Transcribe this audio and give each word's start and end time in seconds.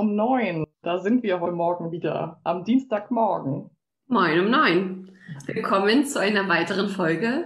Um 0.00 0.16
neun, 0.16 0.66
da 0.80 0.98
sind 0.98 1.22
wir 1.22 1.40
heute 1.40 1.52
Morgen 1.52 1.92
wieder, 1.92 2.40
am 2.42 2.64
Dienstagmorgen. 2.64 3.68
Moin 4.06 4.40
um 4.40 4.50
neun. 4.50 5.12
Willkommen 5.44 6.06
zu 6.06 6.18
einer 6.18 6.48
weiteren 6.48 6.88
Folge 6.88 7.44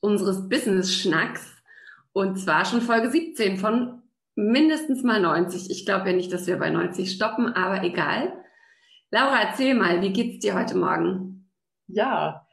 unseres 0.00 0.48
Business-Schnacks. 0.48 1.62
Und 2.14 2.36
zwar 2.36 2.64
schon 2.64 2.80
Folge 2.80 3.10
17 3.10 3.58
von 3.58 4.00
mindestens 4.34 5.02
mal 5.02 5.20
90. 5.20 5.70
Ich 5.70 5.84
glaube 5.84 6.08
ja 6.08 6.16
nicht, 6.16 6.32
dass 6.32 6.46
wir 6.46 6.58
bei 6.58 6.70
90 6.70 7.12
stoppen, 7.12 7.52
aber 7.52 7.84
egal. 7.84 8.32
Laura, 9.10 9.42
erzähl 9.42 9.74
mal, 9.74 10.00
wie 10.00 10.14
geht's 10.14 10.38
dir 10.38 10.54
heute 10.54 10.78
Morgen? 10.78 11.50
Ja, 11.86 12.46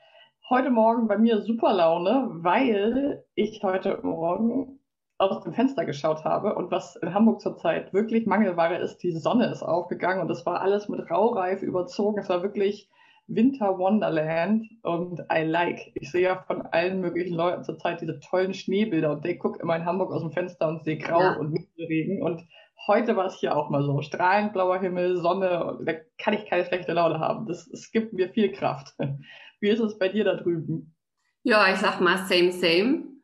heute 0.49 0.71
Morgen 0.71 1.07
bei 1.07 1.17
mir 1.17 1.41
super 1.41 1.71
Laune, 1.73 2.31
weil 2.43 3.23
ich 3.33 3.63
heute 3.63 3.97
Morgen 4.03 4.76
aus 5.17 5.43
dem 5.43 5.53
Fenster 5.53 5.85
geschaut 5.85 6.23
habe 6.23 6.55
und 6.55 6.71
was 6.71 6.95
in 6.97 7.13
Hamburg 7.13 7.41
zurzeit 7.41 7.93
wirklich 7.93 8.27
Mangelware 8.27 8.77
ist, 8.77 9.01
die 9.03 9.11
Sonne 9.11 9.47
ist 9.47 9.63
aufgegangen 9.63 10.21
und 10.21 10.29
es 10.29 10.45
war 10.45 10.61
alles 10.61 10.89
mit 10.89 11.09
Raureif 11.09 11.63
überzogen. 11.63 12.19
Es 12.19 12.29
war 12.29 12.43
wirklich 12.43 12.89
Winter 13.27 13.77
Wonderland 13.77 14.67
und 14.83 15.19
I 15.31 15.41
like. 15.43 15.91
Ich 15.95 16.11
sehe 16.11 16.21
ja 16.21 16.43
von 16.47 16.61
allen 16.61 17.01
möglichen 17.01 17.35
Leuten 17.35 17.63
zurzeit 17.63 17.99
diese 17.99 18.19
tollen 18.19 18.53
Schneebilder 18.53 19.11
und 19.11 19.25
ich 19.25 19.39
gucke 19.39 19.59
immer 19.61 19.75
in 19.75 19.85
Hamburg 19.85 20.11
aus 20.11 20.21
dem 20.21 20.31
Fenster 20.31 20.67
und 20.67 20.83
sehe 20.83 20.97
Grau 20.97 21.19
ja. 21.19 21.33
und 21.33 21.57
Regen 21.77 22.21
und 22.21 22.47
heute 22.87 23.15
war 23.15 23.25
es 23.25 23.39
hier 23.39 23.55
auch 23.57 23.69
mal 23.69 23.83
so. 23.83 24.01
Strahlend 24.01 24.53
blauer 24.53 24.79
Himmel, 24.79 25.17
Sonne, 25.17 25.79
da 25.83 25.93
kann 26.17 26.35
ich 26.35 26.45
keine 26.45 26.65
schlechte 26.65 26.93
Laune 26.93 27.19
haben. 27.19 27.47
Das, 27.47 27.67
das 27.69 27.91
gibt 27.91 28.13
mir 28.13 28.29
viel 28.29 28.51
Kraft. 28.51 28.95
Wie 29.59 29.69
ist 29.69 29.79
es 29.79 29.97
bei 29.97 30.09
dir 30.09 30.23
da 30.23 30.35
drüben? 30.35 30.95
Ja, 31.43 31.71
ich 31.71 31.77
sag 31.77 31.99
mal 32.01 32.17
same, 32.17 32.51
same. 32.51 33.16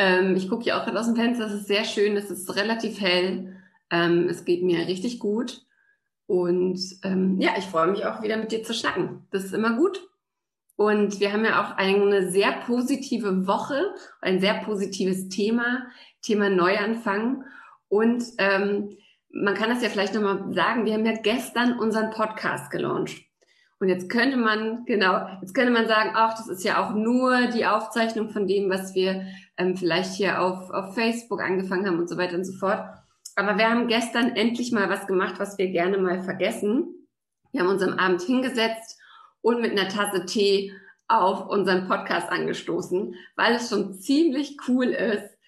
Ähm, 0.00 0.34
ich 0.34 0.48
gucke 0.48 0.64
ja 0.64 0.80
auch 0.80 0.86
gerade 0.86 0.98
aus 0.98 1.04
dem 1.04 1.14
Fenster, 1.14 1.44
es 1.44 1.52
ist 1.52 1.66
sehr 1.66 1.84
schön, 1.84 2.16
es 2.16 2.30
ist 2.30 2.56
relativ 2.56 3.02
hell. 3.02 3.54
Ähm, 3.90 4.28
es 4.30 4.46
geht 4.46 4.62
mir 4.62 4.86
richtig 4.86 5.18
gut. 5.18 5.66
Und 6.26 6.80
ähm, 7.02 7.38
ja, 7.38 7.50
ich 7.58 7.66
freue 7.66 7.88
mich 7.88 8.06
auch 8.06 8.22
wieder 8.22 8.38
mit 8.38 8.50
dir 8.50 8.62
zu 8.62 8.72
schnacken. 8.72 9.26
Das 9.30 9.44
ist 9.44 9.52
immer 9.52 9.76
gut. 9.76 10.00
Und 10.76 11.20
wir 11.20 11.34
haben 11.34 11.44
ja 11.44 11.62
auch 11.62 11.76
eine 11.76 12.30
sehr 12.30 12.52
positive 12.52 13.46
Woche, 13.46 13.94
ein 14.22 14.40
sehr 14.40 14.54
positives 14.54 15.28
Thema, 15.28 15.86
Thema 16.22 16.48
Neuanfang. 16.48 17.44
Und 17.88 18.24
ähm, 18.38 18.96
man 19.28 19.52
kann 19.52 19.68
das 19.68 19.82
ja 19.82 19.90
vielleicht 19.90 20.14
nochmal 20.14 20.50
sagen, 20.54 20.86
wir 20.86 20.94
haben 20.94 21.04
ja 21.04 21.20
gestern 21.20 21.78
unseren 21.78 22.08
Podcast 22.08 22.70
gelauncht. 22.70 23.29
Und 23.80 23.88
jetzt 23.88 24.10
könnte 24.10 24.36
man, 24.36 24.84
genau, 24.84 25.26
jetzt 25.40 25.54
könnte 25.54 25.72
man 25.72 25.88
sagen, 25.88 26.10
ach, 26.14 26.36
das 26.36 26.48
ist 26.48 26.64
ja 26.64 26.84
auch 26.84 26.94
nur 26.94 27.46
die 27.46 27.64
Aufzeichnung 27.64 28.28
von 28.28 28.46
dem, 28.46 28.68
was 28.68 28.94
wir 28.94 29.24
ähm, 29.56 29.74
vielleicht 29.74 30.12
hier 30.12 30.42
auf, 30.42 30.70
auf 30.70 30.94
Facebook 30.94 31.40
angefangen 31.40 31.86
haben 31.86 31.98
und 31.98 32.08
so 32.08 32.18
weiter 32.18 32.36
und 32.36 32.44
so 32.44 32.52
fort. 32.52 32.84
Aber 33.36 33.56
wir 33.56 33.70
haben 33.70 33.88
gestern 33.88 34.36
endlich 34.36 34.70
mal 34.70 34.90
was 34.90 35.06
gemacht, 35.06 35.36
was 35.38 35.56
wir 35.56 35.70
gerne 35.70 35.96
mal 35.96 36.22
vergessen. 36.22 37.08
Wir 37.52 37.62
haben 37.62 37.70
uns 37.70 37.82
am 37.82 37.98
Abend 37.98 38.20
hingesetzt 38.20 38.98
und 39.40 39.62
mit 39.62 39.70
einer 39.70 39.88
Tasse 39.88 40.26
Tee 40.26 40.74
auf 41.08 41.48
unseren 41.48 41.88
Podcast 41.88 42.30
angestoßen, 42.30 43.14
weil 43.36 43.54
es 43.54 43.70
schon 43.70 43.94
ziemlich 43.94 44.58
cool 44.68 44.88
ist, 44.88 45.38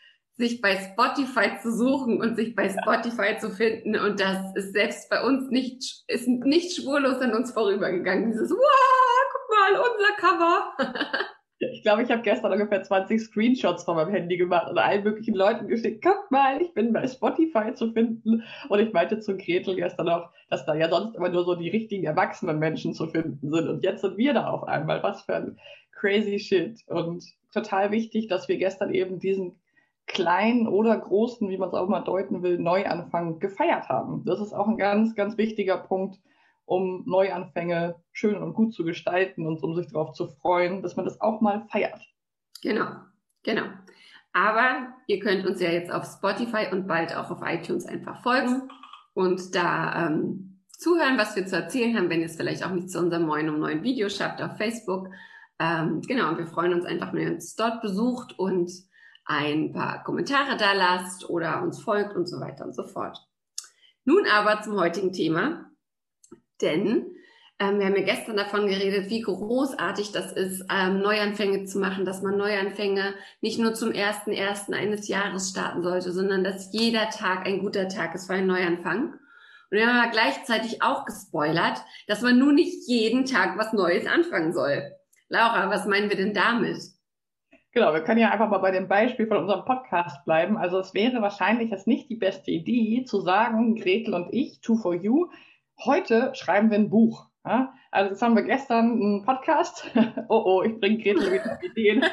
sich 0.42 0.60
bei 0.60 0.75
Spotify 0.75 1.56
zu 1.62 1.72
suchen 1.72 2.20
und 2.20 2.34
sich 2.34 2.56
bei 2.56 2.69
Spotify 2.69 3.38
zu 3.38 3.50
finden. 3.50 3.97
Und 3.97 4.19
das 4.20 4.54
ist 4.56 4.72
selbst 4.72 5.08
bei 5.08 5.22
uns 5.22 5.50
nicht, 5.50 6.03
ist 6.08 6.26
nicht 6.26 6.75
spurlos 6.76 7.20
an 7.20 7.32
uns 7.32 7.53
vorübergegangen. 7.53 8.32
Dieses, 8.32 8.50
wow, 8.50 9.22
guck 9.32 9.56
mal, 9.56 9.81
unser 9.81 10.16
Cover. 10.19 10.72
Ich 11.70 11.84
glaube, 11.84 12.02
ich 12.02 12.10
habe 12.10 12.22
gestern 12.22 12.50
ungefähr 12.50 12.82
20 12.82 13.20
Screenshots 13.20 13.84
von 13.84 13.94
meinem 13.94 14.10
Handy 14.10 14.36
gemacht 14.36 14.69
und 14.69 14.78
allen 14.78 15.04
möglichen 15.04 15.36
Leuten 15.36 15.69
geschickt. 15.69 16.02
Guck 16.04 16.28
mal, 16.28 16.60
ich 16.60 16.75
bin 16.75 16.92
bei 16.92 17.06
Spotify 17.06 17.72
zu 17.72 17.92
finden. 17.92 18.42
Und 18.69 18.81
ich 18.81 18.92
meinte 18.92 19.20
zu 19.20 19.36
Gretel 19.36 19.76
gestern 19.76 20.08
auch, 20.08 20.31
dass 20.50 20.66
da 20.66 20.75
ja 20.75 20.91
sonst 20.91 21.14
immer 21.14 21.28
nur 21.28 21.44
so 21.44 21.54
die 21.54 21.69
richtigen 21.69 22.04
erwachsenen 22.04 22.58
Menschen 22.58 22.94
zu 22.94 23.06
finden 23.06 23.48
sind. 23.48 23.69
Und 23.69 23.84
jetzt 23.84 24.00
sind 24.00 24.16
wir 24.16 24.34
da 24.34 24.48
auf 24.48 24.64
einmal. 24.64 25.04
Was 25.04 25.22
für 25.22 25.36
ein 25.36 25.58
crazy 25.92 26.41
shit. 26.41 26.81
Und 26.88 27.25
total 27.52 27.92
wichtig, 27.92 28.26
dass 28.26 28.48
wir 28.48 28.58
gestern 28.58 28.92
eben 28.92 29.20
diesen 29.20 29.62
kleinen 30.06 30.66
oder 30.68 30.98
großen, 30.98 31.48
wie 31.48 31.58
man 31.58 31.68
es 31.68 31.74
auch 31.74 31.88
mal 31.88 32.00
deuten 32.00 32.42
will, 32.42 32.58
Neuanfang 32.58 33.38
gefeiert 33.38 33.88
haben. 33.88 34.24
Das 34.24 34.40
ist 34.40 34.52
auch 34.52 34.68
ein 34.68 34.76
ganz, 34.76 35.14
ganz 35.14 35.38
wichtiger 35.38 35.78
Punkt 35.78 36.18
um 36.64 37.02
Neuanfänge 37.06 37.96
schön 38.12 38.36
und 38.36 38.54
gut 38.54 38.72
zu 38.72 38.84
gestalten 38.84 39.46
und 39.46 39.62
um 39.62 39.74
sich 39.74 39.88
darauf 39.88 40.12
zu 40.12 40.28
freuen, 40.28 40.82
dass 40.82 40.96
man 40.96 41.04
das 41.04 41.20
auch 41.20 41.40
mal 41.40 41.66
feiert. 41.70 42.00
Genau, 42.62 42.88
genau. 43.42 43.64
Aber 44.32 44.94
ihr 45.06 45.18
könnt 45.18 45.44
uns 45.44 45.60
ja 45.60 45.70
jetzt 45.70 45.92
auf 45.92 46.04
Spotify 46.04 46.69
und 46.70 46.86
bald 46.86 47.14
auch 47.14 47.30
auf 47.30 47.40
iTunes 47.44 47.84
einfach 47.84 48.22
folgen 48.22 48.70
und 49.12 49.54
da 49.54 50.06
ähm, 50.06 50.62
zuhören, 50.70 51.19
was 51.19 51.36
wir 51.36 51.46
zu 51.46 51.56
erzählen 51.56 51.96
haben, 51.96 52.08
wenn 52.08 52.20
ihr 52.20 52.26
es 52.26 52.36
vielleicht 52.36 52.64
auch 52.64 52.70
nicht 52.70 52.90
zu 52.90 52.98
unserem 52.98 53.26
Moin 53.26 53.50
um 53.50 53.58
neuen 53.58 53.82
Video 53.82 54.08
schafft 54.08 54.40
auf 54.40 54.56
Facebook. 54.56 55.08
Ähm, 55.58 56.00
genau, 56.00 56.30
und 56.30 56.38
wir 56.38 56.46
freuen 56.46 56.72
uns 56.72 56.86
einfach, 56.86 57.12
wenn 57.12 57.22
ihr 57.22 57.32
uns 57.32 57.54
dort 57.54 57.82
besucht 57.82 58.38
und 58.38 58.70
ein 59.25 59.72
paar 59.72 60.03
Kommentare 60.05 60.56
da 60.56 60.72
lasst 60.72 61.28
oder 61.28 61.62
uns 61.62 61.81
folgt 61.83 62.15
und 62.16 62.28
so 62.28 62.41
weiter 62.41 62.65
und 62.65 62.75
so 62.75 62.84
fort. 62.84 63.19
Nun 64.05 64.27
aber 64.27 64.62
zum 64.62 64.78
heutigen 64.78 65.12
Thema. 65.12 65.71
Denn 66.60 67.12
ähm, 67.59 67.78
wir 67.78 67.87
haben 67.87 67.97
ja 67.97 68.03
gestern 68.03 68.37
davon 68.37 68.66
geredet, 68.66 69.09
wie 69.09 69.21
großartig 69.21 70.11
das 70.11 70.32
ist, 70.32 70.65
ähm, 70.69 71.00
Neuanfänge 71.00 71.65
zu 71.65 71.78
machen, 71.78 72.05
dass 72.05 72.22
man 72.22 72.37
Neuanfänge 72.37 73.15
nicht 73.41 73.59
nur 73.59 73.75
zum 73.75 73.93
ersten 73.93 74.32
ersten 74.32 74.75
eines 74.75 75.06
Jahres 75.06 75.50
starten 75.50 75.82
sollte, 75.82 76.12
sondern 76.12 76.43
dass 76.43 76.72
jeder 76.72 77.09
Tag 77.11 77.47
ein 77.47 77.61
guter 77.61 77.88
Tag 77.88 78.15
ist 78.15 78.27
für 78.27 78.34
einen 78.34 78.49
Neuanfang. 78.49 79.12
Und 79.12 79.78
wir 79.78 79.87
haben 79.87 80.00
aber 80.00 80.11
gleichzeitig 80.11 80.82
auch 80.82 81.05
gespoilert, 81.05 81.81
dass 82.09 82.21
man 82.21 82.38
nun 82.38 82.56
nicht 82.56 82.88
jeden 82.88 83.27
Tag 83.27 83.56
was 83.56 83.72
Neues 83.72 84.06
anfangen 84.06 84.53
soll. 84.53 84.93
Laura, 85.28 85.71
was 85.71 85.87
meinen 85.87 86.11
wir 86.11 86.16
denn 86.16 86.34
damit? 86.34 86.82
Genau, 87.75 87.94
wir 87.94 88.05
können 88.05 88.21
ja 88.21 88.31
einfach 88.31 88.50
mal 88.50 88.59
bei 88.59 88.71
dem 88.71 88.87
Beispiel 88.87 89.27
von 89.27 89.38
unserem 89.38 89.65
Podcast 89.65 90.22
bleiben. 90.27 90.59
Also 90.59 90.78
es 90.78 90.93
wäre 90.93 91.22
wahrscheinlich 91.22 91.71
jetzt 91.71 91.87
nicht 91.87 92.10
die 92.10 92.16
beste 92.16 92.50
Idee 92.50 93.05
zu 93.06 93.23
sagen, 93.23 93.76
Gretel 93.76 94.12
und 94.12 94.29
ich, 94.31 94.61
Two 94.61 94.76
for 94.76 94.94
You, 94.94 95.29
heute 95.82 96.35
schreiben 96.35 96.70
wir 96.70 96.79
ein 96.79 96.91
Buch. 96.91 97.31
Ja? 97.46 97.73
Also 97.91 98.11
jetzt 98.11 98.20
haben 98.20 98.37
wir 98.37 98.43
gestern 98.43 98.93
einen 98.93 99.25
Podcast. 99.25 99.91
oh 100.29 100.43
oh, 100.44 100.62
ich 100.62 100.79
bringe 100.81 100.99
Gretel 100.99 101.32
wieder 101.32 101.52
auf 101.52 101.62
Ideen. 101.62 102.05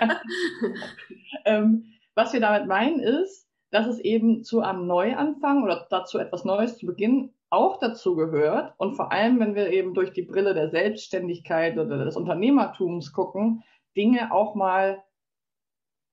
ähm, 1.45 1.85
was 2.15 2.31
wir 2.31 2.39
damit 2.39 2.65
meinen 2.67 3.01
ist, 3.01 3.45
dass 3.69 3.85
es 3.85 3.99
eben 3.99 4.45
zu 4.45 4.61
einem 4.61 4.87
Neuanfang 4.87 5.63
oder 5.63 5.87
dazu 5.89 6.19
etwas 6.19 6.45
Neues 6.45 6.77
zu 6.77 6.85
beginnen 6.85 7.33
auch 7.49 7.79
dazu 7.79 8.15
gehört 8.15 8.75
und 8.77 8.95
vor 8.95 9.11
allem, 9.11 9.39
wenn 9.39 9.55
wir 9.55 9.71
eben 9.71 9.93
durch 9.93 10.13
die 10.13 10.21
Brille 10.21 10.53
der 10.53 10.69
Selbstständigkeit 10.69 11.77
oder 11.77 12.05
des 12.05 12.15
Unternehmertums 12.15 13.11
gucken, 13.11 13.63
Dinge 13.97 14.31
auch 14.31 14.55
mal 14.55 15.03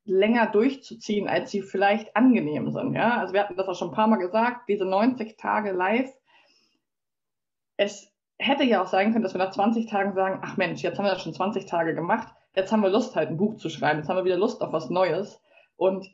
länger 0.07 0.47
durchzuziehen, 0.47 1.29
als 1.29 1.51
sie 1.51 1.63
vielleicht 1.63 2.17
angenehm 2.17 2.71
sind. 2.71 2.95
Ja, 2.95 3.19
also 3.19 3.35
wir 3.35 3.41
hatten 3.41 3.57
das 3.57 3.69
auch 3.69 3.75
schon 3.75 3.89
ein 3.89 3.95
paar 3.95 4.07
Mal 4.07 4.17
gesagt, 4.17 4.69
diese 4.69 4.85
90 4.85 5.37
Tage 5.37 5.73
live 5.73 6.13
es 7.77 8.13
hätte 8.39 8.65
ja 8.65 8.83
auch 8.83 8.87
sein 8.87 9.13
können, 9.13 9.23
dass 9.23 9.35
wir 9.35 9.39
nach 9.39 9.51
20 9.51 9.87
Tagen 9.87 10.15
sagen, 10.15 10.41
ach 10.43 10.57
Mensch, 10.57 10.83
jetzt 10.83 10.99
haben 10.99 11.05
wir 11.05 11.13
das 11.13 11.23
schon 11.23 11.35
20 11.35 11.67
Tage 11.67 11.95
gemacht, 11.95 12.29
jetzt 12.55 12.73
haben 12.73 12.83
wir 12.83 12.91
Lust 12.91 13.17
halt 13.17 13.29
ein 13.29 13.37
Buch 13.37 13.57
zu 13.57 13.69
schreiben, 13.69 14.01
jetzt 14.01 14.09
haben 14.09 14.17
wir 14.17 14.25
wieder 14.25 14.37
Lust 14.37 14.63
auf 14.63 14.73
was 14.73 14.91
Neues. 14.91 15.41
Und 15.77 16.07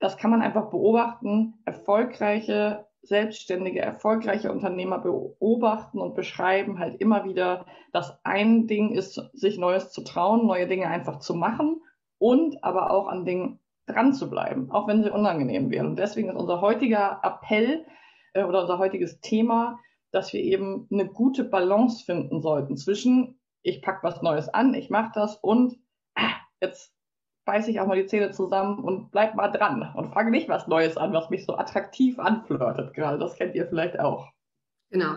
das 0.00 0.16
kann 0.16 0.30
man 0.30 0.42
einfach 0.42 0.70
beobachten. 0.70 1.54
Erfolgreiche 1.64 2.86
selbstständige, 3.02 3.80
erfolgreiche 3.80 4.50
Unternehmer 4.50 4.98
beobachten 4.98 6.00
und 6.00 6.14
beschreiben 6.14 6.78
halt 6.78 7.00
immer 7.00 7.24
wieder, 7.24 7.64
dass 7.92 8.18
ein 8.24 8.66
Ding 8.66 8.92
ist, 8.92 9.14
sich 9.32 9.56
Neues 9.56 9.90
zu 9.90 10.02
trauen, 10.02 10.46
neue 10.46 10.66
Dinge 10.66 10.88
einfach 10.88 11.20
zu 11.20 11.34
machen 11.34 11.80
und 12.18 12.62
aber 12.64 12.90
auch 12.90 13.08
an 13.08 13.24
Dingen 13.24 13.60
dran 13.86 14.12
zu 14.12 14.28
bleiben, 14.28 14.70
auch 14.70 14.86
wenn 14.86 15.02
sie 15.02 15.10
unangenehm 15.10 15.70
wären. 15.70 15.88
Und 15.88 15.98
deswegen 15.98 16.28
ist 16.28 16.36
unser 16.36 16.60
heutiger 16.60 17.20
Appell 17.22 17.86
äh, 18.34 18.44
oder 18.44 18.62
unser 18.62 18.78
heutiges 18.78 19.20
Thema, 19.20 19.78
dass 20.10 20.32
wir 20.32 20.40
eben 20.40 20.86
eine 20.92 21.06
gute 21.06 21.44
Balance 21.44 22.04
finden 22.04 22.40
sollten 22.40 22.76
zwischen, 22.76 23.38
ich 23.62 23.82
packe 23.82 24.02
was 24.02 24.22
Neues 24.22 24.48
an, 24.48 24.74
ich 24.74 24.90
mache 24.90 25.12
das 25.14 25.36
und 25.36 25.76
ah, 26.14 26.34
jetzt 26.60 26.92
beiße 27.44 27.70
ich 27.70 27.80
auch 27.80 27.86
mal 27.86 27.96
die 27.96 28.06
Zähne 28.06 28.30
zusammen 28.30 28.84
und 28.84 29.10
bleib 29.10 29.34
mal 29.34 29.48
dran 29.48 29.92
und 29.94 30.12
fange 30.12 30.30
nicht 30.30 30.48
was 30.48 30.68
Neues 30.68 30.96
an, 30.96 31.12
was 31.12 31.30
mich 31.30 31.46
so 31.46 31.56
attraktiv 31.56 32.18
anflirtet 32.18 32.94
gerade. 32.94 33.18
Das 33.18 33.36
kennt 33.36 33.54
ihr 33.54 33.66
vielleicht 33.66 33.98
auch. 33.98 34.28
Genau. 34.90 35.14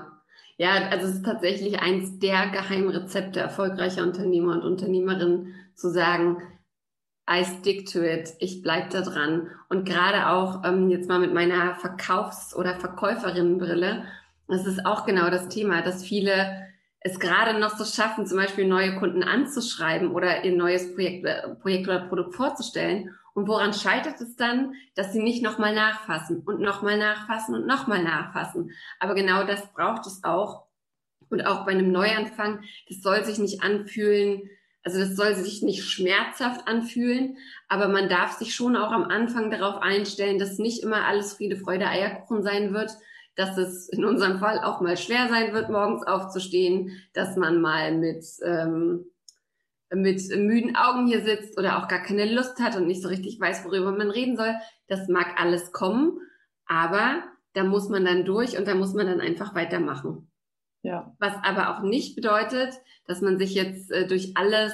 Ja, 0.57 0.71
also 0.89 1.07
es 1.07 1.15
ist 1.15 1.25
tatsächlich 1.25 1.81
eins 1.81 2.19
der 2.19 2.49
Geheimrezepte 2.49 3.39
erfolgreicher 3.39 4.03
Unternehmer 4.03 4.53
und 4.53 4.63
Unternehmerinnen 4.63 5.55
zu 5.75 5.89
sagen, 5.89 6.37
I 7.29 7.43
stick 7.43 7.91
to 7.91 7.99
it, 7.99 8.33
ich 8.39 8.61
bleib 8.61 8.89
da 8.89 9.01
dran. 9.01 9.49
Und 9.69 9.85
gerade 9.85 10.27
auch 10.29 10.63
ähm, 10.65 10.89
jetzt 10.89 11.07
mal 11.07 11.19
mit 11.19 11.33
meiner 11.33 11.75
Verkaufs- 11.75 12.55
oder 12.55 12.79
Verkäuferinnenbrille, 12.79 14.05
das 14.47 14.65
ist 14.65 14.85
auch 14.85 15.05
genau 15.05 15.29
das 15.29 15.47
Thema, 15.47 15.81
dass 15.81 16.03
viele 16.03 16.67
es 16.99 17.19
gerade 17.19 17.59
noch 17.59 17.77
so 17.77 17.85
schaffen, 17.85 18.27
zum 18.27 18.37
Beispiel 18.37 18.67
neue 18.67 18.95
Kunden 18.95 19.23
anzuschreiben 19.23 20.11
oder 20.11 20.43
ihr 20.43 20.55
neues 20.55 20.93
Projekt, 20.93 21.25
äh, 21.25 21.55
Projekt 21.55 21.87
oder 21.87 22.07
Produkt 22.07 22.35
vorzustellen. 22.35 23.15
Und 23.33 23.47
woran 23.47 23.73
scheitert 23.73 24.19
es 24.19 24.35
dann, 24.35 24.73
dass 24.95 25.13
sie 25.13 25.23
nicht 25.23 25.41
nochmal 25.41 25.73
nachfassen 25.73 26.41
und 26.41 26.59
nochmal 26.59 26.97
nachfassen 26.97 27.55
und 27.55 27.65
nochmal 27.65 28.03
nachfassen? 28.03 28.71
Aber 28.99 29.15
genau 29.15 29.45
das 29.45 29.71
braucht 29.73 30.05
es 30.05 30.23
auch. 30.23 30.67
Und 31.29 31.45
auch 31.47 31.65
bei 31.65 31.71
einem 31.71 31.91
Neuanfang, 31.91 32.61
das 32.89 33.01
soll 33.01 33.23
sich 33.23 33.39
nicht 33.39 33.63
anfühlen, 33.63 34.49
also 34.83 34.99
das 34.99 35.15
soll 35.15 35.35
sich 35.35 35.61
nicht 35.61 35.83
schmerzhaft 35.83 36.67
anfühlen, 36.67 37.37
aber 37.67 37.87
man 37.87 38.09
darf 38.09 38.33
sich 38.33 38.55
schon 38.55 38.75
auch 38.75 38.91
am 38.91 39.03
Anfang 39.03 39.51
darauf 39.51 39.81
einstellen, 39.81 40.39
dass 40.39 40.57
nicht 40.57 40.81
immer 40.81 41.05
alles 41.05 41.33
Friede, 41.33 41.55
Freude, 41.55 41.87
Eierkuchen 41.87 42.41
sein 42.41 42.73
wird, 42.73 42.91
dass 43.35 43.57
es 43.57 43.89
in 43.89 44.05
unserem 44.05 44.39
Fall 44.39 44.59
auch 44.59 44.81
mal 44.81 44.97
schwer 44.97 45.29
sein 45.29 45.53
wird, 45.53 45.69
morgens 45.69 46.05
aufzustehen, 46.05 46.99
dass 47.13 47.37
man 47.37 47.61
mal 47.61 47.95
mit, 47.95 48.25
ähm, 48.43 49.05
mit 49.93 50.21
müden 50.35 50.75
Augen 50.75 51.07
hier 51.07 51.21
sitzt 51.21 51.57
oder 51.59 51.77
auch 51.77 51.87
gar 51.87 52.01
keine 52.01 52.25
Lust 52.33 52.59
hat 52.59 52.75
und 52.75 52.87
nicht 52.87 53.01
so 53.01 53.07
richtig 53.07 53.39
weiß, 53.39 53.63
worüber 53.65 53.91
man 53.91 54.09
reden 54.09 54.35
soll. 54.35 54.55
Das 54.87 55.07
mag 55.07 55.39
alles 55.39 55.71
kommen, 55.71 56.19
aber 56.65 57.23
da 57.53 57.63
muss 57.63 57.89
man 57.89 58.05
dann 58.05 58.25
durch 58.25 58.57
und 58.57 58.67
da 58.67 58.73
muss 58.73 58.93
man 58.93 59.05
dann 59.05 59.21
einfach 59.21 59.53
weitermachen. 59.53 60.30
Ja. 60.83 61.15
Was 61.19 61.33
aber 61.43 61.77
auch 61.77 61.83
nicht 61.83 62.15
bedeutet, 62.15 62.73
dass 63.05 63.21
man 63.21 63.37
sich 63.37 63.53
jetzt 63.53 63.91
äh, 63.91 64.07
durch 64.07 64.35
alles 64.35 64.73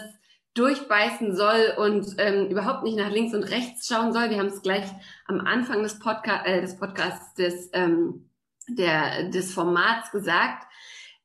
durchbeißen 0.54 1.36
soll 1.36 1.74
und 1.78 2.16
ähm, 2.18 2.48
überhaupt 2.48 2.84
nicht 2.84 2.98
nach 2.98 3.12
links 3.12 3.34
und 3.36 3.44
rechts 3.44 3.88
schauen 3.88 4.12
soll. 4.12 4.30
Wir 4.30 4.40
haben 4.40 4.48
es 4.48 4.64
gleich 4.64 4.86
am 5.26 5.42
Anfang 5.42 5.84
des, 5.84 6.00
Podca 6.00 6.46
äh, 6.46 6.62
des 6.62 6.78
Podcasts 6.78 7.36
des, 7.36 7.70
ähm, 7.74 8.30
der, 8.68 9.30
des 9.30 9.54
Formats 9.54 10.12
gesagt. 10.12 10.66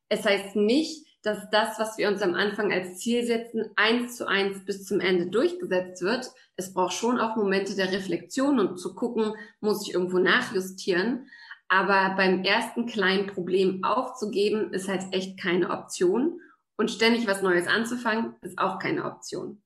Es 0.07 0.25
heißt 0.25 0.55
nicht, 0.55 1.07
dass 1.23 1.49
das, 1.49 1.79
was 1.79 1.97
wir 1.97 2.09
uns 2.09 2.21
am 2.21 2.35
Anfang 2.35 2.71
als 2.71 2.99
Ziel 2.99 3.25
setzen, 3.25 3.71
eins 3.75 4.17
zu 4.17 4.27
eins 4.27 4.65
bis 4.65 4.85
zum 4.85 4.99
Ende 4.99 5.27
durchgesetzt 5.27 6.03
wird. 6.03 6.29
Es 6.55 6.73
braucht 6.73 6.93
schon 6.93 7.19
auch 7.19 7.35
Momente 7.35 7.75
der 7.75 7.91
Reflexion 7.91 8.59
und 8.59 8.77
zu 8.77 8.93
gucken, 8.93 9.33
muss 9.61 9.87
ich 9.87 9.93
irgendwo 9.93 10.19
nachjustieren. 10.19 11.27
Aber 11.73 12.13
beim 12.15 12.43
ersten 12.43 12.85
kleinen 12.85 13.25
Problem 13.25 13.83
aufzugeben, 13.83 14.71
ist 14.73 14.87
halt 14.87 15.05
echt 15.11 15.41
keine 15.41 15.71
Option. 15.71 16.39
Und 16.77 16.91
ständig 16.91 17.27
was 17.27 17.41
Neues 17.41 17.67
anzufangen, 17.67 18.35
ist 18.41 18.59
auch 18.59 18.77
keine 18.77 19.05
Option. 19.05 19.59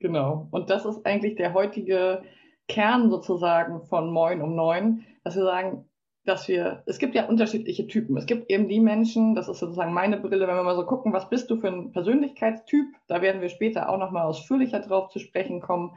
Genau. 0.00 0.48
Und 0.50 0.68
das 0.68 0.84
ist 0.84 1.06
eigentlich 1.06 1.36
der 1.36 1.54
heutige 1.54 2.22
Kern 2.68 3.08
sozusagen 3.08 3.80
von 3.86 4.12
Moin 4.12 4.42
um 4.42 4.54
Neun, 4.54 5.06
dass 5.24 5.34
wir 5.34 5.44
sagen, 5.44 5.88
dass 6.26 6.46
wir, 6.46 6.82
es 6.84 6.98
gibt 6.98 7.14
ja 7.14 7.26
unterschiedliche 7.26 7.86
Typen. 7.86 8.18
Es 8.18 8.26
gibt 8.26 8.50
eben 8.50 8.68
die 8.68 8.80
Menschen, 8.80 9.34
das 9.34 9.48
ist 9.48 9.60
sozusagen 9.60 9.94
meine 9.94 10.18
Brille, 10.18 10.46
wenn 10.46 10.56
wir 10.56 10.62
mal 10.62 10.76
so 10.76 10.84
gucken, 10.84 11.14
was 11.14 11.30
bist 11.30 11.50
du 11.50 11.56
für 11.56 11.68
ein 11.68 11.92
Persönlichkeitstyp? 11.92 12.84
Da 13.06 13.22
werden 13.22 13.40
wir 13.40 13.48
später 13.48 13.88
auch 13.88 13.98
nochmal 13.98 14.26
ausführlicher 14.26 14.80
drauf 14.80 15.08
zu 15.08 15.18
sprechen 15.18 15.62
kommen. 15.62 15.96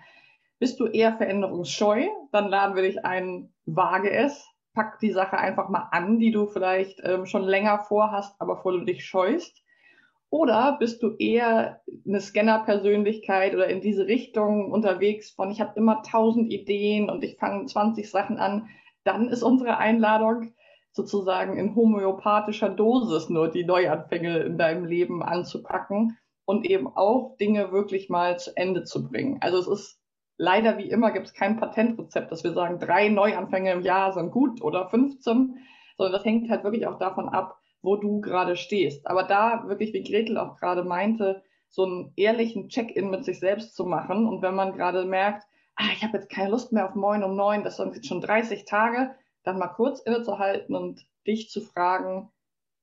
Bist 0.60 0.80
du 0.80 0.86
eher 0.86 1.18
veränderungsscheu? 1.18 2.08
Dann 2.32 2.48
laden 2.48 2.78
wir 2.78 2.84
dich 2.84 3.04
ein, 3.04 3.52
wage 3.66 4.10
es, 4.10 4.48
pack 4.74 5.00
die 5.00 5.12
Sache 5.12 5.38
einfach 5.38 5.70
mal 5.70 5.90
an, 5.92 6.20
die 6.20 6.32
du 6.32 6.48
vielleicht 6.48 7.00
ähm, 7.04 7.26
schon 7.26 7.44
länger 7.44 7.80
vorhast, 7.80 8.36
aber 8.40 8.58
vor 8.58 8.74
du 8.74 8.84
dich 8.86 9.06
scheust. 9.06 9.64
Oder 10.30 10.78
bist 10.80 11.04
du 11.04 11.16
eher 11.18 11.82
eine 12.08 12.20
Scanner-Persönlichkeit 12.20 13.54
oder 13.54 13.68
in 13.68 13.82
diese 13.82 14.08
Richtung 14.08 14.72
unterwegs 14.72 15.30
von, 15.30 15.52
ich 15.52 15.62
habe 15.62 15.74
immer 15.76 16.02
tausend 16.02 16.52
Ideen 16.52 17.10
und 17.10 17.24
ich 17.24 17.38
fange 17.38 17.68
20 17.68 18.10
Sachen 18.10 18.38
an. 18.38 18.68
Dann 19.04 19.30
ist 19.30 19.44
unsere 19.44 19.78
Einladung 19.78 20.54
sozusagen 20.92 21.58
in 21.58 21.76
homöopathischer 21.76 22.70
Dosis 22.70 23.30
nur 23.30 23.50
die 23.50 23.64
Neuanfänge 23.64 24.40
in 24.40 24.58
deinem 24.58 24.86
Leben 24.86 25.22
anzupacken 25.22 26.18
und 26.46 26.66
eben 26.66 26.88
auch 26.88 27.38
Dinge 27.38 27.72
wirklich 27.72 28.10
mal 28.10 28.40
zu 28.40 28.56
Ende 28.56 28.84
zu 28.84 29.08
bringen. 29.08 29.38
Also 29.42 29.60
es 29.60 29.68
ist 29.68 30.03
leider 30.38 30.78
wie 30.78 30.90
immer 30.90 31.12
gibt 31.12 31.28
es 31.28 31.34
kein 31.34 31.58
Patentrezept, 31.58 32.32
dass 32.32 32.44
wir 32.44 32.54
sagen, 32.54 32.80
drei 32.80 33.10
Neuanfänge 33.10 33.72
im 33.72 33.82
Jahr 33.82 34.14
sind 34.14 34.32
gut 34.32 34.62
oder 34.62 34.90
15, 34.90 35.58
sondern 35.98 36.14
das 36.14 36.26
hängt 36.26 36.50
halt 36.50 36.64
wirklich 36.64 36.88
auch 36.88 37.00
davon 37.00 37.30
ab, 37.30 37.60
wo 37.82 37.96
du 37.98 38.22
gerade 38.22 38.56
stehst. 38.56 39.08
Aber 39.08 39.24
da 39.24 39.68
wirklich, 39.68 39.94
wie 39.94 40.04
Gretel 40.04 40.38
auch 40.38 40.58
gerade 40.58 40.84
meinte, 40.84 41.44
so 41.70 41.84
einen 41.86 42.14
ehrlichen 42.16 42.70
Check-in 42.70 43.10
mit 43.10 43.26
sich 43.26 43.40
selbst 43.40 43.76
zu 43.76 43.86
machen 43.86 44.28
und 44.28 44.42
wenn 44.42 44.56
man 44.56 44.74
gerade 44.74 45.06
merkt, 45.06 45.44
ah, 45.76 45.90
ich 45.94 46.04
habe 46.04 46.18
jetzt 46.18 46.30
keine 46.30 46.52
Lust 46.52 46.72
mehr 46.72 46.88
auf 46.88 46.96
Moin 46.96 47.24
um 47.24 47.36
neun, 47.36 47.64
das 47.64 47.78
sind 47.78 47.96
jetzt 47.96 48.08
schon 48.08 48.22
30 48.22 48.66
Tage, 48.66 49.16
dann 49.44 49.58
mal 49.58 49.68
kurz 49.68 50.00
innezuhalten 50.02 50.76
und 50.76 51.06
dich 51.26 51.50
zu 51.50 51.62
fragen, 51.62 52.30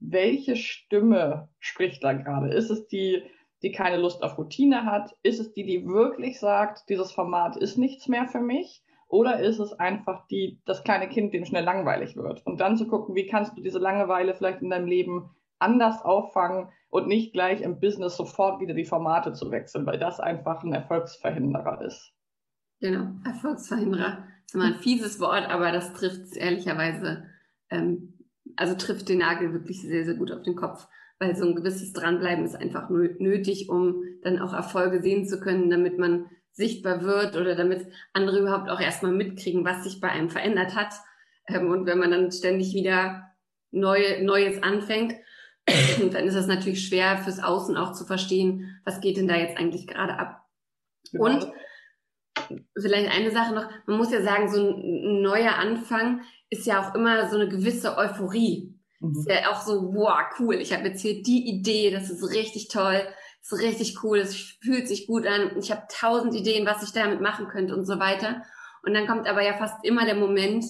welche 0.00 0.56
Stimme 0.56 1.48
spricht 1.58 2.02
da 2.02 2.14
gerade? 2.14 2.48
Ist 2.48 2.70
es 2.70 2.88
die 2.88 3.22
die 3.62 3.72
keine 3.72 3.96
Lust 3.96 4.22
auf 4.22 4.38
Routine 4.38 4.86
hat? 4.86 5.16
Ist 5.22 5.40
es 5.40 5.52
die, 5.52 5.64
die 5.64 5.86
wirklich 5.86 6.40
sagt, 6.40 6.88
dieses 6.88 7.12
Format 7.12 7.56
ist 7.56 7.78
nichts 7.78 8.08
mehr 8.08 8.26
für 8.26 8.40
mich? 8.40 8.82
Oder 9.08 9.40
ist 9.40 9.58
es 9.58 9.72
einfach 9.72 10.26
die, 10.28 10.60
das 10.66 10.84
kleine 10.84 11.08
Kind, 11.08 11.34
dem 11.34 11.44
schnell 11.44 11.64
langweilig 11.64 12.16
wird? 12.16 12.46
Und 12.46 12.60
dann 12.60 12.76
zu 12.76 12.86
gucken, 12.86 13.14
wie 13.16 13.26
kannst 13.26 13.56
du 13.56 13.62
diese 13.62 13.80
Langeweile 13.80 14.34
vielleicht 14.34 14.62
in 14.62 14.70
deinem 14.70 14.86
Leben 14.86 15.30
anders 15.58 16.02
auffangen 16.02 16.68
und 16.88 17.06
nicht 17.06 17.32
gleich 17.32 17.60
im 17.60 17.80
Business 17.80 18.16
sofort 18.16 18.60
wieder 18.60 18.74
die 18.74 18.84
Formate 18.84 19.32
zu 19.32 19.50
wechseln, 19.50 19.84
weil 19.86 19.98
das 19.98 20.20
einfach 20.20 20.62
ein 20.62 20.72
Erfolgsverhinderer 20.72 21.82
ist. 21.82 22.12
Genau, 22.80 23.08
Erfolgsverhinderer. 23.24 24.24
Ist 24.46 24.54
immer 24.54 24.66
ein 24.66 24.74
fieses 24.74 25.20
Wort, 25.20 25.48
aber 25.48 25.70
das 25.70 25.92
trifft 25.92 26.36
ehrlicherweise, 26.36 27.24
ähm, 27.68 28.14
also 28.56 28.74
trifft 28.74 29.08
den 29.08 29.18
Nagel 29.18 29.52
wirklich 29.52 29.82
sehr, 29.82 30.04
sehr 30.04 30.14
gut 30.14 30.32
auf 30.32 30.42
den 30.42 30.56
Kopf 30.56 30.88
weil 31.20 31.36
so 31.36 31.46
ein 31.46 31.54
gewisses 31.54 31.92
Dranbleiben 31.92 32.44
ist 32.44 32.56
einfach 32.56 32.88
nötig, 32.88 33.68
um 33.68 34.02
dann 34.22 34.40
auch 34.40 34.54
Erfolge 34.54 35.02
sehen 35.02 35.26
zu 35.26 35.38
können, 35.38 35.70
damit 35.70 35.98
man 35.98 36.30
sichtbar 36.52 37.02
wird 37.02 37.36
oder 37.36 37.54
damit 37.54 37.86
andere 38.12 38.40
überhaupt 38.40 38.68
auch 38.70 38.80
erstmal 38.80 39.12
mitkriegen, 39.12 39.64
was 39.64 39.84
sich 39.84 40.00
bei 40.00 40.08
einem 40.08 40.30
verändert 40.30 40.74
hat. 40.74 40.94
Ähm, 41.46 41.70
und 41.70 41.86
wenn 41.86 41.98
man 41.98 42.10
dann 42.10 42.32
ständig 42.32 42.74
wieder 42.74 43.26
Neue, 43.70 44.24
Neues 44.24 44.62
anfängt, 44.62 45.14
dann 45.66 46.24
ist 46.24 46.34
das 46.34 46.46
natürlich 46.46 46.88
schwer 46.88 47.18
fürs 47.18 47.40
Außen 47.40 47.76
auch 47.76 47.92
zu 47.92 48.04
verstehen, 48.04 48.80
was 48.84 49.00
geht 49.00 49.16
denn 49.16 49.28
da 49.28 49.36
jetzt 49.36 49.58
eigentlich 49.58 49.86
gerade 49.86 50.18
ab. 50.18 50.48
Genau. 51.12 51.26
Und 51.26 51.52
vielleicht 52.80 53.14
eine 53.14 53.30
Sache 53.30 53.54
noch, 53.54 53.68
man 53.86 53.98
muss 53.98 54.10
ja 54.10 54.22
sagen, 54.22 54.48
so 54.48 54.70
ein 54.70 55.22
neuer 55.22 55.54
Anfang 55.54 56.22
ist 56.48 56.66
ja 56.66 56.82
auch 56.82 56.94
immer 56.94 57.28
so 57.28 57.36
eine 57.36 57.48
gewisse 57.48 57.96
Euphorie. 57.96 58.79
Mhm. 59.00 59.18
Ist 59.18 59.28
ja 59.28 59.50
auch 59.50 59.62
so, 59.62 59.94
wow, 59.94 60.20
cool, 60.38 60.56
ich 60.56 60.72
habe 60.72 60.88
jetzt 60.88 61.00
hier 61.00 61.22
die 61.22 61.48
Idee, 61.48 61.90
das 61.90 62.10
ist 62.10 62.22
richtig 62.30 62.68
toll, 62.68 63.02
das 63.42 63.52
ist 63.52 63.62
richtig 63.62 64.04
cool, 64.04 64.18
es 64.18 64.36
fühlt 64.62 64.86
sich 64.86 65.06
gut 65.06 65.26
an, 65.26 65.52
ich 65.58 65.70
habe 65.70 65.82
tausend 65.90 66.34
Ideen, 66.34 66.66
was 66.66 66.82
ich 66.82 66.92
damit 66.92 67.20
machen 67.20 67.48
könnte 67.48 67.74
und 67.74 67.86
so 67.86 67.98
weiter. 67.98 68.42
Und 68.82 68.94
dann 68.94 69.06
kommt 69.06 69.28
aber 69.28 69.42
ja 69.42 69.54
fast 69.54 69.84
immer 69.84 70.04
der 70.04 70.14
Moment 70.14 70.64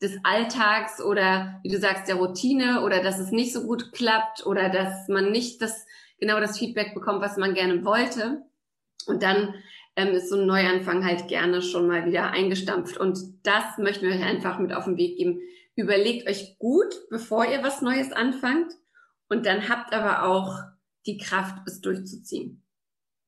des 0.00 0.18
Alltags 0.24 1.00
oder 1.00 1.60
wie 1.62 1.70
du 1.70 1.78
sagst, 1.78 2.08
der 2.08 2.16
Routine 2.16 2.82
oder 2.82 3.02
dass 3.02 3.18
es 3.18 3.30
nicht 3.30 3.52
so 3.52 3.66
gut 3.66 3.92
klappt 3.92 4.44
oder 4.46 4.68
dass 4.68 5.08
man 5.08 5.30
nicht 5.30 5.62
das 5.62 5.86
genau 6.18 6.40
das 6.40 6.58
Feedback 6.58 6.94
bekommt, 6.94 7.20
was 7.20 7.36
man 7.36 7.54
gerne 7.54 7.84
wollte. 7.84 8.42
Und 9.06 9.22
dann 9.22 9.54
ähm, 9.96 10.08
ist 10.08 10.28
so 10.28 10.36
ein 10.36 10.46
Neuanfang 10.46 11.04
halt 11.04 11.28
gerne 11.28 11.62
schon 11.62 11.86
mal 11.86 12.06
wieder 12.06 12.30
eingestampft. 12.30 12.96
Und 12.96 13.18
das 13.44 13.78
möchten 13.78 14.06
wir 14.06 14.14
euch 14.14 14.24
einfach 14.24 14.58
mit 14.58 14.72
auf 14.72 14.84
den 14.84 14.96
Weg 14.96 15.18
geben. 15.18 15.40
Überlegt 15.74 16.28
euch 16.28 16.58
gut, 16.58 16.94
bevor 17.10 17.46
ihr 17.46 17.62
was 17.62 17.82
Neues 17.82 18.12
anfangt. 18.12 18.72
Und 19.28 19.46
dann 19.46 19.68
habt 19.68 19.94
aber 19.94 20.28
auch 20.30 20.58
die 21.06 21.16
Kraft, 21.16 21.56
es 21.66 21.80
durchzuziehen. 21.80 22.62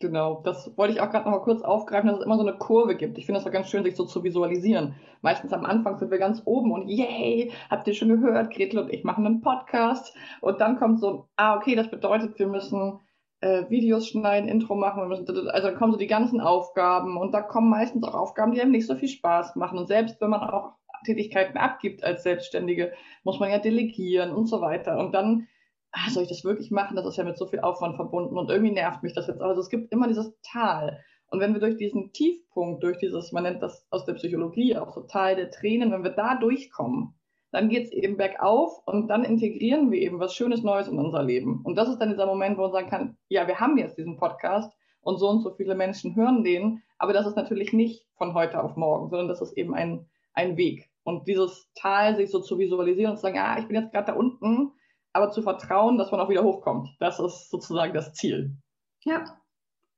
Genau, 0.01 0.43
das 0.45 0.77
wollte 0.77 0.93
ich 0.93 1.01
auch 1.01 1.09
gerade 1.09 1.25
noch 1.25 1.39
mal 1.39 1.45
kurz 1.45 1.63
aufgreifen, 1.63 2.09
dass 2.09 2.19
es 2.19 2.25
immer 2.27 2.37
so 2.37 2.43
eine 2.43 2.59
Kurve 2.59 2.95
gibt. 2.95 3.17
Ich 3.17 3.25
finde 3.25 3.41
es 3.41 3.47
auch 3.47 3.53
ganz 3.53 3.71
schön, 3.71 3.85
sich 3.85 3.97
so 3.97 4.05
zu 4.05 4.23
visualisieren. 4.23 4.97
Meistens 5.23 5.53
am 5.55 5.65
Anfang 5.65 5.97
sind 5.97 6.11
wir 6.11 6.19
ganz 6.19 6.43
oben 6.45 6.73
und 6.73 6.89
yay, 6.89 7.53
habt 7.71 7.87
ihr 7.89 7.95
schon 7.95 8.09
gehört, 8.09 8.53
Gretel 8.53 8.81
und 8.81 8.93
ich 8.93 9.05
machen 9.05 9.25
einen 9.25 9.41
Podcast. 9.41 10.15
Und 10.43 10.61
dann 10.61 10.79
kommt 10.79 11.01
so, 11.01 11.29
ah, 11.37 11.57
okay, 11.57 11.75
das 11.75 11.91
bedeutet, 11.91 12.39
wir 12.39 12.49
müssen 12.49 13.01
äh, 13.41 13.71
Videos 13.71 14.09
schneiden, 14.09 14.49
Intro 14.49 14.75
machen, 14.75 15.09
müssen, 15.09 15.27
also 15.27 15.69
dann 15.69 15.77
kommen 15.77 15.93
so 15.93 15.99
die 15.99 16.07
ganzen 16.07 16.41
Aufgaben 16.41 17.17
und 17.17 17.33
da 17.33 17.41
kommen 17.41 17.71
meistens 17.71 18.05
auch 18.05 18.15
Aufgaben, 18.15 18.53
die 18.53 18.61
einem 18.61 18.73
nicht 18.73 18.87
so 18.87 18.97
viel 18.97 19.09
Spaß 19.09 19.57
machen. 19.57 19.79
Und 19.79 19.87
selbst 19.87 20.21
wenn 20.21 20.31
man 20.31 20.41
auch 20.41 20.73
Tätigkeiten 21.05 21.57
abgibt 21.57 22.03
als 22.03 22.23
Selbstständige, 22.23 22.93
muss 23.23 23.39
man 23.39 23.51
ja 23.51 23.59
delegieren 23.59 24.33
und 24.33 24.47
so 24.47 24.61
weiter. 24.61 24.99
Und 24.99 25.13
dann 25.13 25.47
ah, 25.95 26.11
soll 26.11 26.25
ich 26.25 26.29
das 26.29 26.45
wirklich 26.45 26.71
machen? 26.71 26.97
Das 26.97 27.07
ist 27.07 27.17
ja 27.17 27.25
mit 27.25 27.39
so 27.39 27.47
viel 27.47 27.61
Aufwand 27.61 27.97
verbunden 27.97 28.37
und 28.37 28.51
irgendwie 28.51 28.73
nervt 28.73 29.03
mich 29.03 29.15
das 29.15 29.27
jetzt. 29.27 29.41
Also 29.41 29.61
es 29.61 29.71
gibt 29.71 29.93
immer 29.93 30.09
dieses 30.09 30.33
Tal. 30.43 31.01
Und 31.31 31.41
wenn 31.41 31.53
wir 31.53 31.61
durch 31.61 31.77
diesen 31.77 32.13
Tiefpunkt, 32.13 32.83
durch 32.83 32.99
dieses, 32.99 33.33
man 33.33 33.45
nennt 33.45 33.63
das 33.63 33.87
aus 33.91 34.05
der 34.05 34.15
Psychologie 34.15 34.77
auch 34.77 34.93
so 34.93 35.03
Tal 35.03 35.37
der 35.37 35.51
Tränen, 35.51 35.93
wenn 35.93 36.05
wir 36.05 36.11
da 36.11 36.37
durchkommen, 36.37 37.15
dann 37.51 37.69
geht 37.69 37.85
es 37.85 37.93
eben 37.93 38.17
bergauf 38.17 38.83
und 38.85 39.09
dann 39.09 39.25
integrieren 39.25 39.93
wir 39.93 40.01
eben 40.01 40.19
was 40.19 40.35
Schönes 40.35 40.63
Neues 40.63 40.89
in 40.89 40.99
unser 40.99 41.23
Leben. 41.23 41.63
Und 41.65 41.77
das 41.77 41.89
ist 41.89 41.99
dann 41.99 42.11
dieser 42.11 42.27
Moment, 42.27 42.59
wo 42.59 42.63
man 42.63 42.73
sagen 42.73 42.91
kann, 42.91 43.17
ja, 43.29 43.47
wir 43.47 43.61
haben 43.61 43.79
jetzt 43.79 43.97
diesen 43.97 44.17
Podcast 44.17 44.73
und 45.03 45.19
so 45.19 45.29
und 45.29 45.41
so 45.41 45.55
viele 45.55 45.77
Menschen 45.77 46.17
hören 46.17 46.43
den, 46.43 46.83
aber 46.99 47.13
das 47.13 47.27
ist 47.27 47.37
natürlich 47.37 47.73
nicht 47.73 48.07
von 48.17 48.35
heute 48.35 48.63
auf 48.63 48.77
morgen, 48.77 49.09
sondern 49.09 49.29
das 49.29 49.41
ist 49.41 49.57
eben 49.57 49.75
ein, 49.75 50.07
ein 50.33 50.57
Weg. 50.57 50.91
Und 51.05 51.29
dieses 51.29 51.71
Tal 51.75 52.17
sich 52.17 52.31
so 52.31 52.41
zu 52.41 52.59
visualisieren 52.59 53.13
und 53.13 53.17
zu 53.19 53.23
sagen, 53.23 53.39
ah, 53.39 53.59
ich 53.59 53.67
bin 53.67 53.77
jetzt 53.77 53.93
gerade 53.93 54.13
da 54.13 54.15
unten, 54.15 54.73
aber 55.13 55.31
zu 55.31 55.43
vertrauen, 55.43 55.99
dass 55.99 56.11
man 56.11 56.21
auch 56.21 56.29
wieder 56.29 56.43
hochkommt. 56.43 56.89
Das 56.99 57.21
ist 57.21 57.51
sozusagen 57.51 57.95
das 57.95 58.15
Ziel. 58.15 58.57
Ja, 59.05 59.25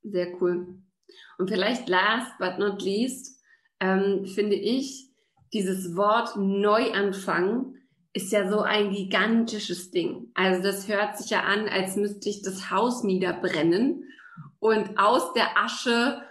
sehr 0.03 0.41
cool. 0.41 0.83
Und 1.39 1.49
vielleicht 1.49 1.89
last 1.89 2.33
but 2.39 2.59
not 2.59 2.83
least, 2.83 3.41
ähm, 3.81 4.27
finde 4.27 4.57
ich, 4.57 5.11
dieses 5.53 5.97
Wort 5.97 6.37
Neuanfang 6.37 7.75
ist 8.13 8.33
ja 8.33 8.51
so 8.51 8.61
ein 8.61 8.91
gigantisches 8.91 9.91
Ding. 9.91 10.31
Also 10.35 10.63
das 10.63 10.89
hört 10.89 11.19
sich 11.19 11.31
ja 11.31 11.41
an, 11.43 11.69
als 11.69 11.97
müsste 11.97 12.29
ich 12.29 12.43
das 12.43 12.71
Haus 12.71 13.05
niederbrennen 13.05 14.05
und 14.59 14.99
aus 14.99 15.33
der 15.35 15.57
Asche 15.59 16.23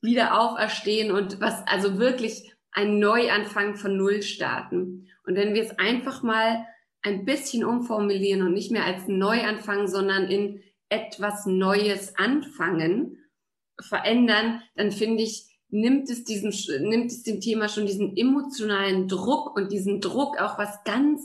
wieder 0.00 0.40
auferstehen 0.40 1.12
und 1.12 1.40
was, 1.40 1.62
also 1.66 1.98
wirklich 1.98 2.55
ein 2.76 2.98
Neuanfang 2.98 3.74
von 3.74 3.96
Null 3.96 4.22
starten. 4.22 5.08
Und 5.24 5.34
wenn 5.34 5.54
wir 5.54 5.62
es 5.62 5.78
einfach 5.78 6.22
mal 6.22 6.64
ein 7.02 7.24
bisschen 7.24 7.64
umformulieren 7.64 8.42
und 8.42 8.52
nicht 8.52 8.70
mehr 8.70 8.84
als 8.84 9.08
Neuanfang, 9.08 9.88
sondern 9.88 10.28
in 10.28 10.62
etwas 10.88 11.46
Neues 11.46 12.16
anfangen, 12.16 13.18
verändern, 13.80 14.62
dann 14.74 14.92
finde 14.92 15.22
ich, 15.22 15.46
nimmt 15.68 16.08
es 16.10 16.24
diesem, 16.24 16.52
nimmt 16.86 17.10
es 17.10 17.22
dem 17.22 17.40
Thema 17.40 17.68
schon 17.68 17.86
diesen 17.86 18.16
emotionalen 18.16 19.08
Druck 19.08 19.56
und 19.56 19.72
diesen 19.72 20.00
Druck 20.00 20.40
auch 20.40 20.58
was 20.58 20.84
ganz 20.84 21.22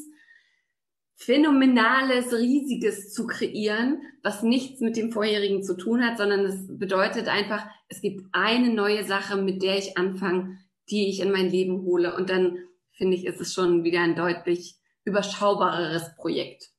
Phänomenales, 1.17 2.33
Riesiges 2.33 3.13
zu 3.13 3.27
kreieren, 3.27 4.01
was 4.23 4.41
nichts 4.41 4.81
mit 4.81 4.97
dem 4.97 5.11
vorherigen 5.11 5.61
zu 5.61 5.77
tun 5.77 6.03
hat, 6.03 6.17
sondern 6.17 6.45
es 6.45 6.65
bedeutet 6.67 7.27
einfach, 7.27 7.67
es 7.89 8.01
gibt 8.01 8.25
eine 8.31 8.73
neue 8.73 9.03
Sache, 9.03 9.39
mit 9.39 9.61
der 9.61 9.77
ich 9.77 9.99
anfange, 9.99 10.57
die 10.89 11.09
ich 11.09 11.21
in 11.21 11.31
mein 11.31 11.49
Leben 11.49 11.83
hole. 11.83 12.15
Und 12.15 12.29
dann 12.29 12.57
finde 12.91 13.15
ich, 13.15 13.25
ist 13.25 13.41
es 13.41 13.53
schon 13.53 13.83
wieder 13.83 14.01
ein 14.01 14.15
deutlich 14.15 14.75
überschaubareres 15.03 16.15
Projekt. 16.15 16.69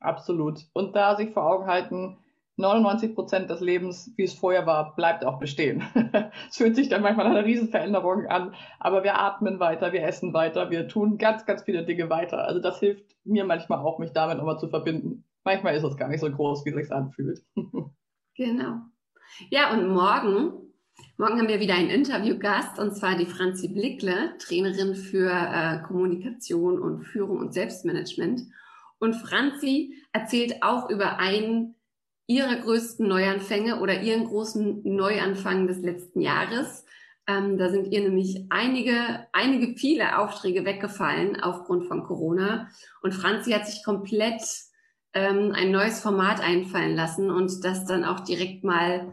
Absolut. 0.00 0.60
Und 0.72 0.96
da 0.96 1.16
sich 1.16 1.30
vor 1.30 1.46
Augen 1.46 1.66
halten, 1.66 2.18
99 2.56 3.14
Prozent 3.14 3.50
des 3.50 3.60
Lebens, 3.60 4.12
wie 4.16 4.24
es 4.24 4.34
vorher 4.34 4.66
war, 4.66 4.94
bleibt 4.94 5.24
auch 5.24 5.38
bestehen. 5.38 5.82
es 6.48 6.56
fühlt 6.56 6.76
sich 6.76 6.88
dann 6.88 7.02
manchmal 7.02 7.26
eine 7.26 7.44
Riesenveränderung 7.44 8.26
an, 8.26 8.54
aber 8.78 9.04
wir 9.04 9.18
atmen 9.18 9.58
weiter, 9.58 9.92
wir 9.92 10.02
essen 10.02 10.34
weiter, 10.34 10.70
wir 10.70 10.86
tun 10.86 11.16
ganz, 11.16 11.46
ganz 11.46 11.62
viele 11.62 11.84
Dinge 11.84 12.10
weiter. 12.10 12.44
Also 12.44 12.60
das 12.60 12.78
hilft 12.78 13.16
mir 13.24 13.44
manchmal 13.44 13.78
auch, 13.78 13.98
mich 13.98 14.12
damit 14.12 14.36
nochmal 14.36 14.58
zu 14.58 14.68
verbinden. 14.68 15.24
Manchmal 15.44 15.74
ist 15.74 15.82
es 15.82 15.96
gar 15.96 16.08
nicht 16.08 16.20
so 16.20 16.30
groß, 16.30 16.64
wie 16.66 16.70
es 16.70 16.76
sich 16.76 16.92
anfühlt. 16.92 17.42
genau. 18.36 18.80
Ja, 19.50 19.72
und 19.72 19.88
morgen 19.88 20.61
Morgen 21.18 21.38
haben 21.38 21.48
wir 21.48 21.60
wieder 21.60 21.74
einen 21.74 21.90
Interviewgast 21.90 22.78
und 22.78 22.96
zwar 22.96 23.16
die 23.16 23.26
Franzi 23.26 23.68
Blickle, 23.68 24.34
Trainerin 24.38 24.94
für 24.94 25.30
äh, 25.30 25.82
Kommunikation 25.86 26.80
und 26.80 27.04
Führung 27.04 27.38
und 27.38 27.52
Selbstmanagement. 27.52 28.40
Und 28.98 29.14
Franzi 29.14 29.94
erzählt 30.12 30.62
auch 30.62 30.88
über 30.88 31.18
einen 31.18 31.74
ihrer 32.26 32.56
größten 32.56 33.06
Neuanfänge 33.06 33.80
oder 33.80 34.00
ihren 34.00 34.24
großen 34.24 34.80
Neuanfang 34.84 35.66
des 35.66 35.82
letzten 35.82 36.22
Jahres. 36.22 36.86
Ähm, 37.26 37.58
da 37.58 37.68
sind 37.68 37.88
ihr 37.88 38.00
nämlich 38.00 38.46
einige, 38.48 39.26
einige 39.32 39.76
viele 39.76 40.18
Aufträge 40.18 40.64
weggefallen 40.64 41.40
aufgrund 41.42 41.84
von 41.88 42.04
Corona. 42.04 42.70
Und 43.02 43.12
Franzi 43.12 43.52
hat 43.52 43.66
sich 43.66 43.84
komplett 43.84 44.42
ähm, 45.12 45.52
ein 45.54 45.70
neues 45.72 46.00
Format 46.00 46.40
einfallen 46.40 46.96
lassen 46.96 47.30
und 47.30 47.62
das 47.64 47.84
dann 47.84 48.02
auch 48.04 48.20
direkt 48.20 48.64
mal 48.64 49.12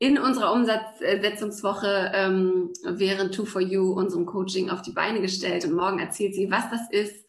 in 0.00 0.18
unserer 0.18 0.54
Umsetzungswoche 0.54 2.10
ähm, 2.14 2.72
während 2.84 3.34
Two 3.34 3.44
for 3.44 3.60
You, 3.60 3.92
unserem 3.92 4.24
Coaching, 4.24 4.70
auf 4.70 4.80
die 4.80 4.92
Beine 4.92 5.20
gestellt. 5.20 5.66
Und 5.66 5.74
morgen 5.74 5.98
erzählt 5.98 6.34
sie, 6.34 6.50
was 6.50 6.70
das 6.70 6.90
ist, 6.90 7.26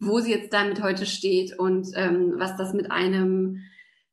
wo 0.00 0.18
sie 0.18 0.32
jetzt 0.32 0.52
damit 0.52 0.82
heute 0.82 1.06
steht 1.06 1.56
und 1.56 1.86
ähm, 1.94 2.34
was 2.36 2.56
das 2.56 2.74
mit 2.74 2.90
einem 2.90 3.62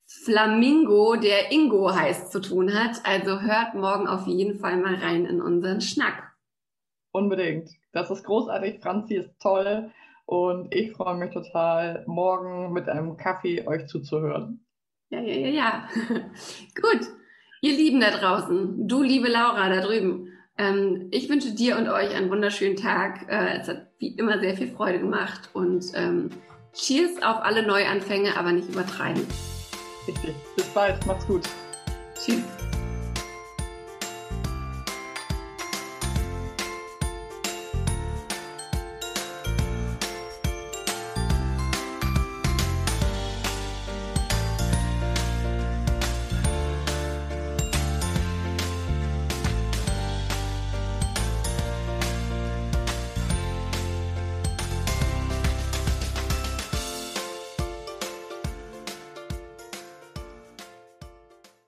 Flamingo, 0.05 1.15
der 1.15 1.51
Ingo 1.51 1.95
heißt, 1.95 2.31
zu 2.31 2.39
tun 2.39 2.75
hat. 2.75 3.01
Also 3.05 3.41
hört 3.41 3.73
morgen 3.73 4.07
auf 4.07 4.27
jeden 4.27 4.59
Fall 4.59 4.77
mal 4.77 4.95
rein 4.95 5.25
in 5.25 5.41
unseren 5.41 5.81
Schnack. 5.81 6.31
Unbedingt. 7.11 7.71
Das 7.91 8.11
ist 8.11 8.23
großartig. 8.23 8.81
Franzi 8.81 9.15
ist 9.15 9.31
toll. 9.39 9.91
Und 10.25 10.73
ich 10.75 10.91
freue 10.91 11.17
mich 11.17 11.33
total, 11.33 12.03
morgen 12.05 12.71
mit 12.71 12.87
einem 12.87 13.17
Kaffee 13.17 13.65
euch 13.65 13.87
zuzuhören. 13.87 14.63
Ja, 15.09 15.21
ja, 15.21 15.33
ja, 15.33 15.47
ja. 15.47 15.89
Gut. 16.79 17.07
Ihr 17.61 17.75
Lieben 17.75 17.99
da 17.99 18.11
draußen, 18.11 18.87
du 18.87 19.01
liebe 19.01 19.27
Laura 19.27 19.69
da 19.69 19.81
drüben, 19.81 20.29
ähm, 20.57 21.07
ich 21.11 21.29
wünsche 21.29 21.51
dir 21.51 21.77
und 21.77 21.89
euch 21.89 22.15
einen 22.15 22.29
wunderschönen 22.29 22.77
Tag. 22.77 23.29
Äh, 23.29 23.59
es 23.59 23.67
hat 23.67 23.87
wie 23.99 24.15
immer 24.15 24.39
sehr 24.39 24.55
viel 24.55 24.67
Freude 24.67 24.99
gemacht 24.99 25.49
und 25.53 25.85
ähm, 25.95 26.29
Cheers 26.73 27.21
auf 27.23 27.37
alle 27.41 27.65
Neuanfänge, 27.65 28.37
aber 28.37 28.51
nicht 28.51 28.69
übertreiben. 28.69 29.25
Richtig. 30.07 30.35
Bis 30.55 30.65
bald. 30.67 31.05
Macht's 31.05 31.25
gut. 31.27 31.43
Tschüss. 32.15 32.43